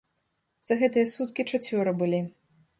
[0.69, 2.19] За гэтыя суткі чацвёра былі.